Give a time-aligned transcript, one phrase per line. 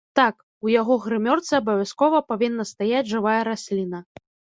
[0.17, 0.35] Так,
[0.67, 4.01] у яго грымёрцы абавязкова павінна стаяць жывая расліна.